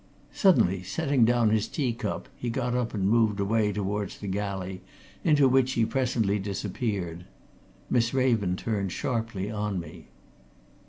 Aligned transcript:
Suddenly, 0.33 0.81
setting 0.81 1.25
down 1.25 1.51
his 1.51 1.67
tea 1.67 1.93
cup, 1.93 2.27
he 2.35 2.49
got 2.49 2.73
up 2.73 2.95
and 2.95 3.07
moved 3.07 3.39
away 3.39 3.71
towards 3.71 4.17
the 4.17 4.25
galley, 4.25 4.81
into 5.23 5.47
which 5.47 5.73
he 5.73 5.85
presently 5.85 6.39
disappeared. 6.39 7.25
Miss 7.87 8.11
Raven 8.11 8.55
turned 8.55 8.91
sharply 8.91 9.51
on 9.51 9.79
me. 9.79 10.07